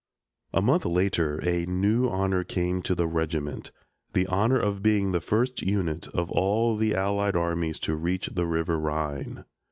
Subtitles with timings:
[0.51, 3.69] A month later a new honor came to the regiment
[4.13, 8.47] the honor of being the first unit of all the Allied armies to reach the
[8.47, 9.45] River Rhine.